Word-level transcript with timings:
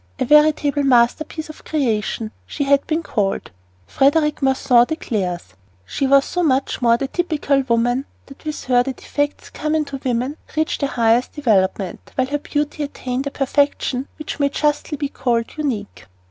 "A 0.17 0.25
veritable 0.25 0.81
masterpiece 0.81 1.47
of 1.47 1.63
creation," 1.63 2.31
she 2.47 2.63
had 2.63 2.87
been 2.87 3.03
called. 3.03 3.51
Frederic 3.85 4.41
Masson 4.41 4.83
declares: 4.87 5.49
She 5.85 6.07
was 6.07 6.25
so 6.25 6.41
much 6.41 6.81
more 6.81 6.97
the 6.97 7.07
typical 7.07 7.61
woman 7.61 8.05
that 8.25 8.43
with 8.43 8.63
her 8.63 8.81
the 8.81 8.93
defects 8.93 9.51
common 9.51 9.85
to 9.85 9.97
women 10.03 10.37
reached 10.57 10.79
their 10.81 10.89
highest 10.89 11.33
development, 11.33 12.13
while 12.15 12.25
her 12.25 12.39
beauty 12.39 12.81
attained 12.81 13.27
a 13.27 13.29
perfection 13.29 14.07
which 14.17 14.39
may 14.39 14.49
justly 14.49 14.97
be 14.97 15.07
called 15.09 15.55
unique. 15.55 16.07